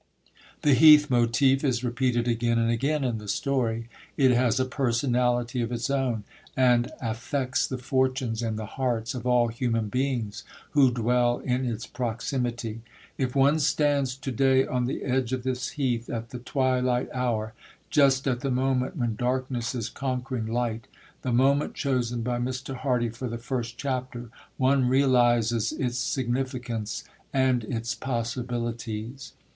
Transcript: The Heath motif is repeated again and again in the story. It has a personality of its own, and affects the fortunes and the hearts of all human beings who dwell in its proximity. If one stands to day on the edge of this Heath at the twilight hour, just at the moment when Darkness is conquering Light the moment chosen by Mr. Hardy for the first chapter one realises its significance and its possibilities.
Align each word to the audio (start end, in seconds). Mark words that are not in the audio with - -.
The 0.63 0.73
Heath 0.73 1.11
motif 1.11 1.63
is 1.63 1.83
repeated 1.83 2.27
again 2.27 2.57
and 2.57 2.71
again 2.71 3.03
in 3.03 3.19
the 3.19 3.27
story. 3.27 3.87
It 4.17 4.31
has 4.31 4.59
a 4.59 4.65
personality 4.65 5.61
of 5.61 5.71
its 5.71 5.91
own, 5.91 6.23
and 6.57 6.89
affects 6.99 7.67
the 7.67 7.77
fortunes 7.77 8.41
and 8.41 8.57
the 8.57 8.65
hearts 8.65 9.13
of 9.13 9.27
all 9.27 9.49
human 9.49 9.89
beings 9.89 10.43
who 10.71 10.89
dwell 10.89 11.37
in 11.41 11.65
its 11.67 11.85
proximity. 11.85 12.81
If 13.19 13.35
one 13.35 13.59
stands 13.59 14.15
to 14.15 14.31
day 14.31 14.65
on 14.65 14.85
the 14.85 15.03
edge 15.03 15.33
of 15.33 15.43
this 15.43 15.69
Heath 15.77 16.09
at 16.09 16.31
the 16.31 16.39
twilight 16.39 17.09
hour, 17.13 17.53
just 17.91 18.25
at 18.27 18.39
the 18.39 18.49
moment 18.49 18.97
when 18.97 19.15
Darkness 19.15 19.75
is 19.75 19.87
conquering 19.87 20.47
Light 20.47 20.87
the 21.21 21.31
moment 21.31 21.75
chosen 21.75 22.23
by 22.23 22.39
Mr. 22.39 22.73
Hardy 22.73 23.09
for 23.09 23.27
the 23.27 23.37
first 23.37 23.77
chapter 23.77 24.31
one 24.57 24.87
realises 24.87 25.71
its 25.71 25.99
significance 25.99 27.03
and 27.31 27.63
its 27.65 27.93
possibilities. 27.93 29.33